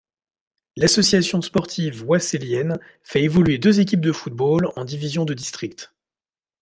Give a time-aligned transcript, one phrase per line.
[0.77, 5.93] L'Association sportive oisselienne fait évoluer deux équipes de football en divisions de district.